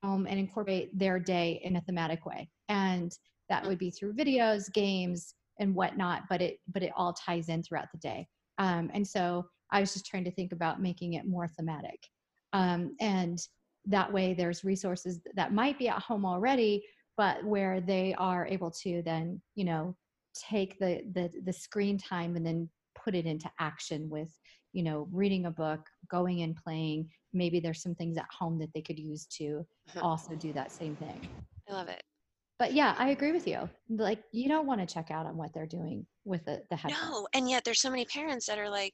home 0.03 0.27
and 0.29 0.39
incorporate 0.39 0.97
their 0.97 1.19
day 1.19 1.61
in 1.63 1.75
a 1.75 1.81
thematic 1.81 2.25
way 2.25 2.49
and 2.69 3.17
that 3.49 3.65
would 3.65 3.77
be 3.77 3.91
through 3.91 4.13
videos 4.13 4.71
games 4.73 5.35
and 5.59 5.73
whatnot 5.75 6.23
but 6.29 6.41
it 6.41 6.57
but 6.73 6.83
it 6.83 6.91
all 6.95 7.13
ties 7.13 7.49
in 7.49 7.61
throughout 7.63 7.91
the 7.91 7.97
day 7.99 8.27
um, 8.57 8.89
and 8.93 9.07
so 9.07 9.45
i 9.71 9.79
was 9.79 9.93
just 9.93 10.05
trying 10.05 10.23
to 10.23 10.31
think 10.31 10.51
about 10.51 10.81
making 10.81 11.13
it 11.13 11.25
more 11.25 11.47
thematic 11.47 12.07
um, 12.53 12.95
and 12.99 13.39
that 13.85 14.11
way 14.11 14.33
there's 14.33 14.63
resources 14.63 15.21
that 15.35 15.53
might 15.53 15.77
be 15.79 15.87
at 15.87 16.01
home 16.01 16.25
already 16.25 16.83
but 17.17 17.43
where 17.43 17.81
they 17.81 18.13
are 18.17 18.45
able 18.47 18.71
to 18.71 19.01
then 19.03 19.41
you 19.55 19.65
know 19.65 19.95
take 20.33 20.79
the 20.79 21.01
the, 21.13 21.29
the 21.45 21.53
screen 21.53 21.97
time 21.97 22.35
and 22.35 22.45
then 22.45 22.69
put 23.03 23.15
it 23.15 23.25
into 23.25 23.49
action 23.59 24.09
with 24.09 24.29
you 24.73 24.83
know 24.83 25.07
reading 25.11 25.45
a 25.45 25.51
book 25.51 25.81
going 26.09 26.41
and 26.41 26.55
playing 26.55 27.09
maybe 27.33 27.59
there's 27.59 27.81
some 27.81 27.95
things 27.95 28.17
at 28.17 28.25
home 28.37 28.57
that 28.59 28.69
they 28.73 28.81
could 28.81 28.99
use 28.99 29.25
to 29.25 29.65
Uh-huh. 29.89 30.01
also 30.07 30.35
do 30.35 30.53
that 30.53 30.71
same 30.71 30.95
thing 30.95 31.19
I 31.69 31.73
love 31.73 31.87
it. 31.89 32.03
But 32.61 32.73
yeah 32.73 32.93
i 32.99 33.09
agree 33.09 33.31
with 33.31 33.47
you 33.47 33.67
like 33.89 34.23
you 34.31 34.47
don't 34.47 34.67
want 34.67 34.79
to 34.79 34.93
check 34.93 35.09
out 35.09 35.25
on 35.25 35.35
what 35.35 35.51
they're 35.53 35.65
doing 35.65 36.05
with 36.25 36.45
the, 36.45 36.61
the 36.69 36.75
headphones 36.75 37.11
No, 37.11 37.27
and 37.33 37.49
yet 37.49 37.63
there's 37.63 37.81
so 37.81 37.89
many 37.89 38.05
parents 38.05 38.45
that 38.45 38.59
are 38.59 38.69
like 38.69 38.93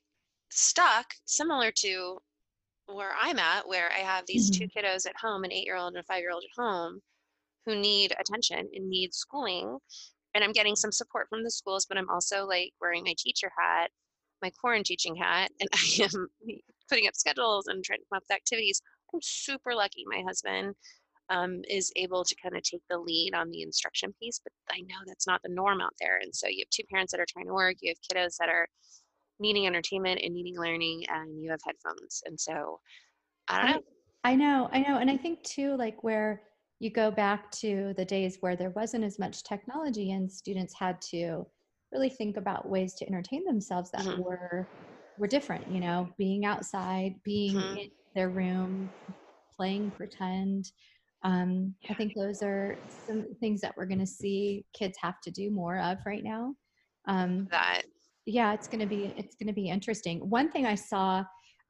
stuck, 0.50 1.06
similar 1.26 1.72
to 1.78 2.18
where 2.88 3.12
I'm 3.20 3.40
at, 3.40 3.68
where 3.68 3.90
I 3.92 4.00
have 4.00 4.26
these 4.26 4.50
two 4.50 4.66
mm-hmm. 4.66 4.80
kiddos 4.80 5.08
at 5.08 5.16
home, 5.22 5.44
an 5.44 5.52
eight-year-old 5.52 5.94
and 5.94 6.00
a 6.00 6.04
five-year-old 6.04 6.44
at 6.44 6.62
home, 6.62 7.02
who 7.66 7.76
need 7.76 8.14
attention 8.18 8.70
and 8.74 8.90
need 8.90 9.14
schooling. 9.14 9.78
And 10.34 10.44
I'm 10.44 10.54
getting 10.54 10.76
some 10.76 10.92
support 10.92 11.28
from 11.30 11.44
the 11.44 11.52
schools, 11.52 11.86
but 11.86 11.98
I'm 11.98 12.10
also 12.10 12.46
like 12.46 12.72
wearing 12.80 13.04
my 13.04 13.16
teacher 13.18 13.52
hat, 13.58 13.90
my 14.42 14.52
quarantine 14.62 14.84
teaching 14.84 15.16
hat, 15.16 15.52
and 15.60 15.70
I 15.74 16.08
am 16.14 16.28
putting 16.90 17.08
up 17.08 17.16
schedules 17.16 17.68
and 17.68 17.84
trying 17.84 18.00
to 18.00 18.06
come 18.10 18.18
up 18.18 18.24
with 18.30 18.36
activities. 18.36 18.82
I'm 19.14 19.20
super 19.22 19.74
lucky. 19.76 20.06
My 20.08 20.24
husband 20.26 20.76
um, 21.30 21.62
is 21.70 21.92
able 21.96 22.24
to 22.26 22.36
kind 22.42 22.56
of 22.56 22.64
take 22.64 22.84
the 22.90 22.98
lead 23.00 23.34
on 23.36 23.50
the 23.52 23.62
instruction 23.62 24.14
piece, 24.22 24.40
but 24.40 24.54
I 24.72 24.82
know 24.82 24.98
that's 25.06 25.28
not 25.28 25.42
the 25.44 25.50
norm 25.50 25.82
out 25.82 25.94
there. 26.00 26.18
And 26.18 26.36
so 26.36 26.48
you 26.48 26.64
have 26.66 26.70
two 26.70 26.84
parents 26.92 27.12
that 27.12 27.22
are 27.22 27.26
trying 27.30 27.48
to 27.48 27.54
work, 27.54 27.78
you 27.82 27.92
have 27.92 28.02
kiddos 28.02 28.38
that 28.40 28.50
are 28.50 28.68
needing 29.40 29.68
entertainment 29.68 30.22
and 30.24 30.34
needing 30.34 30.58
learning, 30.60 31.06
and 31.10 31.42
you 31.42 31.52
have 31.52 31.62
headphones. 31.66 32.24
And 32.26 32.40
so 32.40 32.82
I 33.50 33.60
don't 33.60 33.72
know. 33.72 33.82
I 34.24 34.36
know, 34.36 34.70
I 34.72 34.82
know. 34.82 34.98
And 34.98 35.10
I 35.10 35.18
think 35.18 35.44
too, 35.44 35.76
like 35.76 36.04
where 36.04 36.44
you 36.80 36.90
go 36.90 37.12
back 37.12 37.50
to 37.52 37.94
the 37.96 38.06
days 38.06 38.38
where 38.42 38.56
there 38.56 38.72
wasn't 38.72 39.04
as 39.04 39.18
much 39.20 39.44
technology 39.44 40.12
and 40.12 40.32
students 40.32 40.74
had 40.74 41.02
to 41.02 41.46
really 41.92 42.10
think 42.10 42.38
about 42.38 42.70
ways 42.70 42.94
to 42.96 43.08
entertain 43.08 43.44
themselves 43.46 43.92
that 43.92 44.06
Mhm. 44.06 44.18
were 44.18 44.70
were 45.16 45.26
different 45.28 45.68
you 45.68 45.80
know 45.80 46.14
being 46.18 46.46
outside 46.46 47.14
being 47.24 47.64
Mhm. 47.64 47.78
in 47.78 47.90
their 48.14 48.30
room 48.30 48.94
playing 49.56 49.92
pretend 49.92 50.72
um, 51.28 51.76
i 51.90 51.94
think 51.94 52.14
those 52.16 52.42
are 52.42 52.78
some 53.06 53.26
things 53.42 53.60
that 53.62 53.74
we're 53.76 53.86
going 53.86 54.00
to 54.00 54.06
see 54.06 54.64
kids 54.74 54.98
have 55.02 55.20
to 55.22 55.32
do 55.32 55.52
more 55.52 55.78
of 55.80 55.98
right 56.06 56.24
now. 56.24 56.54
Um, 57.08 57.48
That 57.52 57.84
yeah 58.26 58.54
it's 58.54 58.68
going 58.68 58.80
to 58.80 58.86
be 58.86 59.14
it's 59.18 59.36
going 59.36 59.48
to 59.48 59.54
be 59.54 59.70
interesting. 59.70 60.20
One 60.30 60.52
thing 60.52 60.66
i 60.66 60.76
saw 60.76 61.24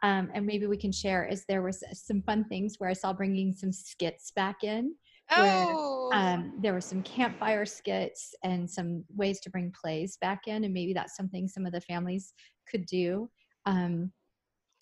um, 0.04 0.30
and 0.36 0.46
maybe 0.46 0.68
we 0.68 0.78
can 0.78 0.92
share 0.92 1.26
is 1.26 1.44
there 1.46 1.64
was 1.64 1.84
some 1.94 2.22
fun 2.22 2.46
things 2.46 2.76
where 2.78 2.90
i 2.90 2.94
saw 2.94 3.12
bringing 3.14 3.52
some 3.52 3.72
skits 3.72 4.32
back 4.32 4.64
in 4.64 4.94
where, 5.36 5.66
oh. 5.68 6.10
um, 6.14 6.54
there 6.62 6.74
were 6.74 6.82
some 6.82 7.02
campfire 7.04 7.66
skits 7.66 8.34
and 8.44 8.70
some 8.70 9.04
ways 9.16 9.40
to 9.42 9.50
bring 9.50 9.74
plays 9.80 10.18
back 10.22 10.42
in 10.48 10.64
and 10.64 10.74
maybe 10.74 10.94
that's 10.94 11.18
something 11.18 11.48
some 11.48 11.66
of 11.66 11.74
the 11.74 11.82
families 11.82 12.34
could 12.70 12.86
do. 12.86 13.30
Um, 13.66 14.12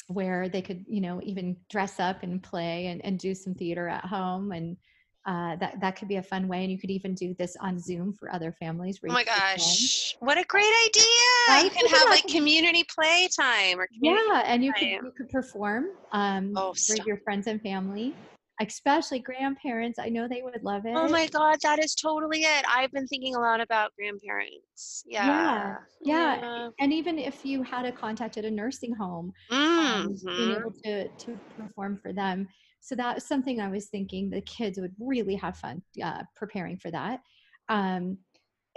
where 0.08 0.48
they 0.50 0.62
could 0.62 0.86
you 0.88 1.02
know 1.02 1.20
even 1.24 1.58
dress 1.70 2.00
up 2.00 2.24
and 2.24 2.42
play 2.44 2.88
and, 2.88 3.04
and 3.04 3.20
do 3.20 3.34
some 3.34 3.54
theater 3.56 3.88
at 3.88 4.06
home 4.06 4.52
and 4.52 4.78
uh, 5.28 5.56
that 5.56 5.80
that 5.82 5.96
could 5.96 6.08
be 6.08 6.18
a 6.18 6.24
fun 6.24 6.48
way. 6.48 6.62
And 6.62 6.72
you 6.72 6.78
could 6.78 6.92
even 6.92 7.16
do 7.16 7.34
this 7.40 7.56
on 7.60 7.80
zoom 7.80 8.14
for 8.14 8.32
other 8.32 8.52
families 8.52 9.00
Oh 9.04 9.12
my 9.12 9.24
gosh, 9.24 10.16
what 10.20 10.38
a 10.38 10.44
great 10.44 10.72
idea! 10.88 11.64
You 11.64 11.72
can 11.72 11.88
have 11.88 12.10
like 12.10 12.28
community 12.28 12.86
play 12.94 13.28
time 13.36 13.80
or 13.80 13.88
community. 13.94 14.24
yeah 14.30 14.44
and 14.46 14.64
you 14.64 14.72
could 14.74 14.88
you 14.88 15.12
could 15.18 15.30
perform 15.30 15.86
um 16.12 16.54
Oh, 16.56 16.74
for 16.86 16.96
your 17.08 17.18
friends 17.18 17.48
and 17.48 17.62
family 17.62 18.14
especially 18.62 19.20
grandparents 19.20 20.00
i 20.00 20.08
know 20.10 20.28
they 20.28 20.42
would 20.42 20.64
love 20.64 20.86
it 20.86 20.96
Oh 20.96 21.10
my 21.10 21.28
god, 21.28 21.58
that 21.64 21.80
is 21.84 21.94
totally 21.96 22.44
it. 22.44 22.66
I've 22.70 22.92
been 22.92 23.08
thinking 23.08 23.36
a 23.36 23.40
lot 23.40 23.60
about 23.60 23.94
grandparents. 23.96 25.04
Yeah. 25.06 25.76
Yeah, 26.02 26.40
yeah. 26.40 26.70
and 26.80 26.94
even 26.94 27.18
if 27.20 27.44
you 27.46 27.64
had 27.64 27.86
a 27.86 27.92
contact 27.92 28.38
at 28.38 28.46
a 28.46 28.52
nursing 28.52 28.94
home 28.94 29.34
um, 29.52 30.20
being 30.36 30.52
Mhm. 30.52 30.60
able 30.62 30.74
to 30.84 31.10
to 31.10 31.38
perform 31.58 32.00
for 32.02 32.14
them 32.14 32.48
so 32.80 32.96
that 32.96 33.16
was 33.16 33.26
something 33.26 33.60
i 33.60 33.68
was 33.68 33.88
thinking 33.88 34.30
the 34.30 34.42
kids 34.42 34.80
would 34.80 34.94
really 35.00 35.36
have 35.36 35.58
fun 35.58 35.82
uh, 36.04 36.24
preparing 36.36 36.78
for 36.78 36.92
that 36.92 37.22
um, 37.70 38.18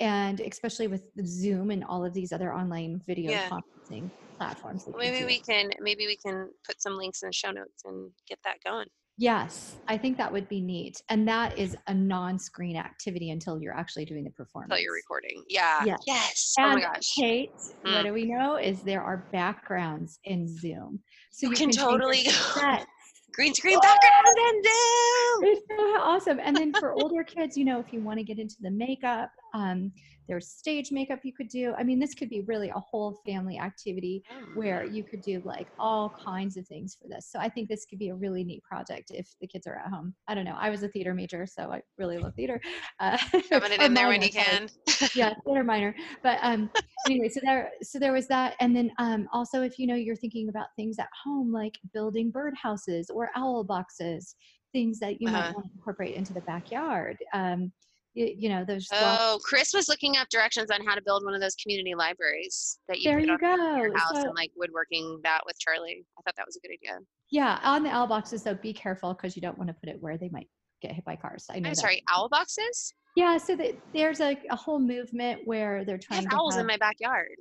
and 0.00 0.40
especially 0.40 0.86
with 0.86 1.02
zoom 1.26 1.70
and 1.70 1.84
all 1.84 2.04
of 2.04 2.14
these 2.14 2.32
other 2.32 2.54
online 2.54 3.00
video 3.06 3.32
Yeah. 3.32 3.48
conferencing 3.50 4.10
platforms 4.38 4.86
Maybe 4.96 5.24
we 5.24 5.40
can 5.40 5.70
maybe 5.80 6.06
we 6.06 6.16
can 6.16 6.50
put 6.64 6.80
some 6.80 6.96
links 6.96 7.22
in 7.22 7.28
the 7.28 7.32
show 7.32 7.50
notes 7.50 7.84
and 7.84 8.10
get 8.28 8.38
that 8.44 8.58
going. 8.64 8.88
Yes 9.20 9.76
i 9.88 9.96
think 9.98 10.16
that 10.16 10.32
would 10.32 10.48
be 10.48 10.60
neat 10.60 11.02
and 11.10 11.26
that 11.26 11.58
is 11.58 11.76
a 11.88 11.94
non-screen 11.94 12.76
activity 12.76 13.30
until 13.30 13.60
you're 13.60 13.74
actually 13.74 14.04
doing 14.04 14.22
the 14.24 14.30
performance 14.30 14.70
Until 14.70 14.82
you're 14.84 14.94
recording. 14.94 15.42
Yeah. 15.48 15.84
Yeah. 15.84 15.96
Yes. 16.06 16.54
oh 16.58 16.64
and 16.64 16.74
my 16.74 16.80
gosh. 16.80 17.14
Kate, 17.18 17.50
Mm. 17.84 17.94
what 17.94 18.04
do 18.04 18.12
we 18.12 18.24
know 18.24 18.56
is 18.56 18.82
there 18.82 19.02
are 19.02 19.28
backgrounds 19.32 20.18
in 20.24 20.46
Zoom, 20.48 21.00
so 21.30 21.46
You 21.46 21.50
you, 21.50 21.56
can 21.56 21.70
your 21.70 21.84
totally 21.90 22.22
go-. 22.24 22.78
Green 23.34 23.54
screen 23.54 23.78
background 23.80 24.36
and 24.48 24.64
Zoom. 24.64 25.44
It's 25.44 25.62
so 25.68 25.82
awesome. 26.00 26.40
And 26.42 26.56
then 26.56 26.72
for 26.80 26.92
older 26.92 27.22
kids, 27.22 27.56
you 27.56 27.64
know, 27.64 27.78
if 27.78 27.92
you 27.92 28.00
want 28.00 28.18
to 28.18 28.24
get 28.24 28.38
into 28.38 28.56
the 28.60 28.70
makeup, 28.70 29.30
um, 29.54 29.92
there's 30.28 30.48
stage 30.48 30.92
makeup 30.92 31.20
you 31.24 31.32
could 31.32 31.48
do. 31.48 31.74
I 31.78 31.82
mean, 31.82 31.98
this 31.98 32.14
could 32.14 32.28
be 32.28 32.42
really 32.42 32.68
a 32.68 32.78
whole 32.78 33.18
family 33.26 33.58
activity 33.58 34.22
where 34.54 34.84
you 34.84 35.02
could 35.04 35.22
do 35.22 35.40
like 35.44 35.68
all 35.78 36.14
kinds 36.24 36.56
of 36.56 36.66
things 36.66 36.96
for 37.00 37.08
this. 37.08 37.28
So 37.30 37.38
I 37.38 37.48
think 37.48 37.68
this 37.68 37.86
could 37.86 37.98
be 37.98 38.10
a 38.10 38.14
really 38.14 38.44
neat 38.44 38.62
project 38.62 39.10
if 39.14 39.34
the 39.40 39.46
kids 39.46 39.66
are 39.66 39.76
at 39.76 39.90
home. 39.90 40.14
I 40.28 40.34
don't 40.34 40.44
know. 40.44 40.56
I 40.58 40.70
was 40.70 40.82
a 40.82 40.88
theater 40.88 41.14
major, 41.14 41.46
so 41.46 41.72
I 41.72 41.80
really 41.96 42.18
love 42.18 42.34
theater. 42.34 42.60
Uh, 43.00 43.16
Shoving 43.48 43.70
it 43.72 43.80
in 43.80 43.94
there 43.94 44.08
when 44.08 44.22
you 44.22 44.30
can. 44.30 44.68
yeah, 45.14 45.32
theater 45.46 45.62
minor. 45.62 45.94
But 46.24 46.38
um, 46.42 46.68
anyway, 47.06 47.28
so 47.28 47.40
there, 47.44 47.70
so 47.82 47.98
there 48.00 48.12
was 48.12 48.26
that, 48.28 48.54
and 48.60 48.74
then 48.74 48.90
um, 48.98 49.28
also 49.32 49.62
if 49.62 49.78
you 49.78 49.86
know 49.86 49.94
you're 49.94 50.16
thinking 50.16 50.48
about 50.48 50.66
things 50.76 50.98
at 50.98 51.08
home 51.24 51.52
like 51.52 51.78
building 51.94 52.32
birdhouses 52.32 53.04
or 53.14 53.30
owl 53.36 53.62
boxes, 53.62 54.34
things 54.72 54.98
that 54.98 55.20
you 55.20 55.28
Uh-huh. 55.28 55.38
might 55.42 55.54
want 55.54 55.66
to 55.66 55.72
incorporate 55.76 56.14
into 56.16 56.32
the 56.32 56.40
backyard. 56.42 57.16
Um, 57.32 57.72
you, 58.18 58.34
you 58.36 58.48
know, 58.48 58.64
there's 58.66 58.88
lots- 58.90 59.18
Oh, 59.20 59.38
Chris 59.44 59.72
was 59.72 59.88
looking 59.88 60.16
up 60.16 60.28
directions 60.28 60.70
on 60.70 60.84
how 60.84 60.94
to 60.94 61.02
build 61.02 61.24
one 61.24 61.34
of 61.34 61.40
those 61.40 61.54
community 61.54 61.94
libraries 61.94 62.78
that 62.88 62.98
you 62.98 63.04
there 63.10 63.20
you 63.20 63.38
go. 63.38 63.54
in 63.54 63.78
your 63.78 63.96
house 63.96 64.16
So, 64.16 64.22
and 64.22 64.34
like 64.34 64.50
woodworking 64.56 65.20
that 65.22 65.42
with 65.46 65.58
Charlie. 65.58 66.04
I 66.18 66.22
thought 66.22 66.34
that 66.36 66.46
was 66.46 66.56
a 66.56 66.60
good 66.60 66.72
idea. 66.72 66.98
yeah, 67.30 67.60
on 67.62 67.82
the 67.84 67.90
owl 67.90 68.06
boxes 68.08 68.42
though, 68.42 68.54
be 68.54 68.72
careful 68.72 69.14
because 69.14 69.36
you 69.36 69.42
don't 69.42 69.56
want 69.56 69.68
to 69.68 69.74
put 69.74 69.88
it 69.88 69.96
where 70.00 70.18
they 70.18 70.28
might 70.30 70.48
get 70.82 70.92
hit 70.92 71.04
by 71.04 71.16
cars. 71.16 71.46
I 71.50 71.54
know. 71.60 71.68
I'm 71.68 71.74
that. 71.74 71.76
sorry, 71.76 72.02
owl 72.12 72.28
boxes? 72.28 72.92
Yeah, 73.16 73.36
so 73.38 73.54
that 73.56 73.76
there's 73.94 74.20
a, 74.20 74.36
a 74.50 74.56
whole 74.56 74.78
movement 74.80 75.40
where 75.44 75.84
they're 75.84 75.98
trying 75.98 76.20
I 76.20 76.22
have 76.22 76.30
to 76.30 76.36
owls 76.36 76.54
have, 76.54 76.62
in 76.62 76.66
my 76.66 76.76
backyard. 76.76 77.36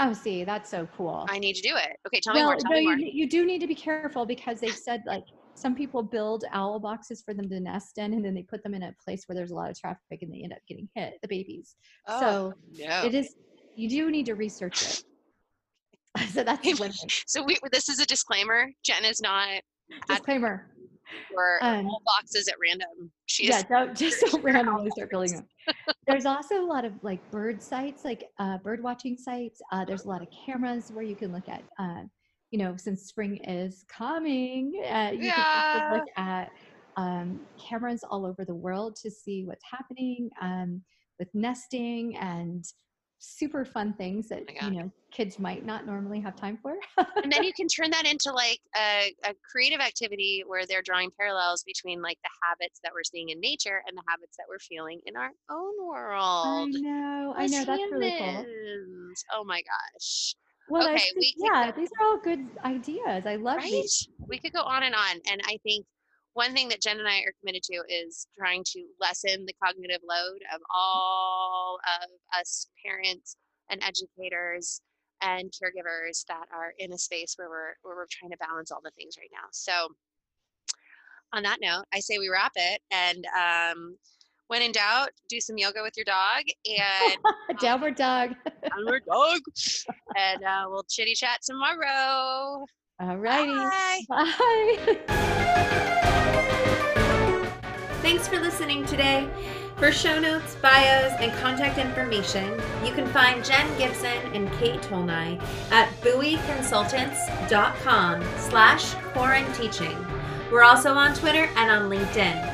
Oh, 0.00 0.12
see, 0.12 0.42
that's 0.44 0.68
so 0.70 0.88
cool. 0.96 1.24
I 1.28 1.38
need 1.38 1.54
to 1.54 1.62
do 1.62 1.74
it. 1.76 1.96
Okay, 2.06 2.20
tell 2.20 2.34
me 2.34 2.42
more. 2.42 2.56
Tell 2.56 2.72
no, 2.72 2.76
me 2.78 2.84
more. 2.86 2.96
you, 2.96 3.10
you 3.12 3.28
do 3.28 3.46
need 3.46 3.60
to 3.60 3.66
be 3.68 3.74
careful 3.76 4.26
because 4.26 4.58
they've 4.60 4.74
said 4.74 5.02
like 5.06 5.22
some 5.54 5.74
people 5.74 6.02
build 6.02 6.44
owl 6.52 6.80
boxes 6.80 7.22
for 7.22 7.32
them 7.32 7.48
to 7.48 7.60
nest 7.60 7.98
in, 7.98 8.12
and 8.14 8.24
then 8.24 8.34
they 8.34 8.42
put 8.42 8.62
them 8.62 8.74
in 8.74 8.82
a 8.82 8.94
place 9.04 9.24
where 9.26 9.36
there's 9.36 9.50
a 9.50 9.54
lot 9.54 9.70
of 9.70 9.78
traffic, 9.78 10.20
and 10.22 10.32
they 10.32 10.42
end 10.42 10.52
up 10.52 10.58
getting 10.68 10.88
hit. 10.94 11.14
The 11.22 11.28
babies. 11.28 11.76
Oh, 12.08 12.20
so 12.20 12.52
no. 12.78 13.04
it 13.04 13.14
is. 13.14 13.34
You 13.76 13.88
do 13.88 14.10
need 14.10 14.26
to 14.26 14.34
research 14.34 14.82
it. 14.82 15.04
so 16.32 16.44
that's 16.44 16.60
thing. 16.60 16.92
So 17.26 17.42
we, 17.42 17.58
this 17.72 17.88
is 17.88 17.98
a 18.00 18.06
disclaimer. 18.06 18.70
Jen 18.84 19.04
is 19.04 19.20
not 19.20 19.48
disclaimer. 20.08 20.66
for 21.32 21.58
Um, 21.62 21.86
owl 21.86 22.02
boxes 22.04 22.48
at 22.48 22.54
random. 22.60 23.10
She 23.26 23.48
yeah, 23.48 23.62
don't 23.62 23.96
just 23.96 24.20
don't 24.20 24.42
randomly 24.42 24.90
start 24.90 25.10
building 25.10 25.32
them. 25.32 25.46
There's 26.06 26.26
also 26.26 26.62
a 26.62 26.66
lot 26.66 26.84
of 26.84 26.92
like 27.02 27.18
bird 27.30 27.62
sites, 27.62 28.04
like 28.04 28.28
uh, 28.38 28.58
bird 28.58 28.82
watching 28.82 29.16
sites. 29.16 29.60
Uh, 29.72 29.84
there's 29.84 30.04
a 30.04 30.08
lot 30.08 30.22
of 30.22 30.28
cameras 30.46 30.90
where 30.92 31.04
you 31.04 31.16
can 31.16 31.32
look 31.32 31.48
at, 31.48 31.62
uh, 31.78 32.02
you 32.54 32.58
know, 32.58 32.76
since 32.76 33.02
spring 33.02 33.38
is 33.38 33.82
coming, 33.88 34.80
uh, 34.88 35.10
you 35.12 35.32
can 35.32 35.44
also 35.52 35.80
look 35.90 36.04
at 36.16 36.52
um, 36.96 37.48
cameras 37.68 38.04
all 38.08 38.24
over 38.24 38.44
the 38.44 38.54
world 38.54 38.94
to 39.02 39.10
see 39.10 39.44
what's 39.44 39.64
happening 39.68 40.30
um, 40.40 40.84
with 41.18 41.26
nesting 41.34 42.16
and 42.16 42.64
super 43.18 43.64
fun 43.64 43.92
things 43.94 44.28
that 44.28 44.44
my 44.44 44.54
you 44.60 44.70
know 44.70 44.92
kids 45.10 45.40
might 45.40 45.64
not 45.64 45.84
normally 45.84 46.20
have 46.20 46.36
time 46.36 46.56
for. 46.62 46.76
and 47.24 47.32
then 47.32 47.42
you 47.42 47.52
can 47.52 47.66
turn 47.76 47.90
that 47.90 48.06
into 48.06 48.30
like 48.32 48.60
a, 48.76 49.12
a 49.24 49.34
creative 49.50 49.80
activity 49.80 50.44
where 50.46 50.64
they're 50.64 50.82
drawing 50.82 51.10
parallels 51.18 51.64
between 51.64 52.00
like 52.02 52.18
the 52.22 52.30
habits 52.40 52.78
that 52.84 52.92
we're 52.94 53.02
seeing 53.02 53.30
in 53.30 53.40
nature 53.40 53.82
and 53.84 53.96
the 53.98 54.04
habits 54.08 54.36
that 54.36 54.44
we're 54.48 54.60
feeling 54.60 55.00
in 55.06 55.16
our 55.16 55.30
own 55.50 55.74
world 55.84 56.68
I 56.68 56.70
know, 56.70 57.34
I 57.36 57.46
know, 57.48 57.64
that's 57.64 57.90
really 57.90 58.12
cool. 58.16 58.44
Oh 59.32 59.42
my 59.44 59.60
gosh. 59.62 60.34
Well, 60.68 60.82
Okay, 60.84 60.92
that's 60.94 61.12
we 61.16 61.32
could 61.34 61.44
yeah, 61.52 61.70
go- 61.70 61.80
these 61.80 61.90
are 62.00 62.06
all 62.06 62.18
good 62.18 62.46
ideas. 62.64 63.26
I 63.26 63.36
love 63.36 63.58
Right? 63.58 63.70
these. 63.70 64.08
We 64.28 64.38
could 64.38 64.52
go 64.52 64.62
on 64.62 64.82
and 64.82 64.94
on. 64.94 65.20
And 65.30 65.40
I 65.46 65.58
think 65.62 65.84
one 66.32 66.52
thing 66.54 66.68
that 66.70 66.80
Jen 66.80 66.98
and 66.98 67.06
I 67.08 67.18
are 67.20 67.32
committed 67.40 67.62
to 67.64 67.82
is 67.88 68.26
trying 68.36 68.64
to 68.72 68.84
lessen 69.00 69.44
the 69.46 69.54
cognitive 69.62 70.00
load 70.08 70.40
of 70.54 70.60
all 70.74 71.78
of 72.02 72.08
us 72.40 72.66
parents 72.84 73.36
and 73.70 73.82
educators 73.84 74.80
and 75.22 75.52
caregivers 75.52 76.24
that 76.26 76.46
are 76.52 76.72
in 76.78 76.92
a 76.92 76.98
space 76.98 77.34
where 77.36 77.48
we're 77.48 77.74
where 77.82 77.96
we're 77.96 78.06
trying 78.10 78.30
to 78.32 78.36
balance 78.38 78.70
all 78.72 78.80
the 78.82 78.90
things 78.96 79.14
right 79.18 79.30
now. 79.32 79.46
So 79.52 79.88
on 81.32 81.42
that 81.44 81.58
note, 81.60 81.84
I 81.92 82.00
say 82.00 82.18
we 82.18 82.28
wrap 82.28 82.52
it 82.56 82.80
and 82.90 83.26
um 83.38 83.96
when 84.48 84.62
in 84.62 84.72
doubt, 84.72 85.08
do 85.28 85.40
some 85.40 85.56
yoga 85.58 85.82
with 85.82 85.94
your 85.96 86.04
dog 86.04 86.42
and 86.66 87.16
Downward 87.60 87.96
dog. 87.96 88.30
downward 88.68 89.02
dog. 89.10 89.40
And 90.16 90.42
uh, 90.44 90.64
we'll 90.68 90.84
chitty 90.88 91.14
chat 91.14 91.40
tomorrow. 91.44 92.64
All 93.00 93.16
righty. 93.16 93.52
Bye. 93.52 94.00
Bye. 94.08 94.78
Thanks 98.02 98.28
for 98.28 98.38
listening 98.38 98.84
today. 98.84 99.28
For 99.76 99.90
show 99.90 100.20
notes, 100.20 100.54
bios, 100.62 101.12
and 101.20 101.32
contact 101.40 101.78
information, 101.78 102.52
you 102.84 102.92
can 102.92 103.08
find 103.08 103.44
Jen 103.44 103.66
Gibson 103.76 104.16
and 104.34 104.48
Kate 104.52 104.80
Tolnai 104.82 105.42
at 105.72 105.88
buoyconsultants.com 106.02 108.22
slash 108.38 108.94
quaranteaching. 108.94 109.96
We're 110.52 110.62
also 110.62 110.94
on 110.94 111.12
Twitter 111.14 111.48
and 111.56 111.70
on 111.70 111.90
LinkedIn. 111.90 112.53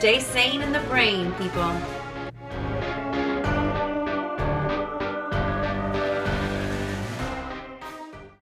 Stay 0.00 0.18
sane 0.18 0.62
in 0.62 0.72
the 0.72 0.80
brain, 0.88 1.30
people. 1.32 1.99